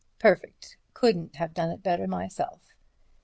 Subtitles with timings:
[0.17, 0.77] Perfect.
[0.95, 2.73] Couldn't have done it better myself.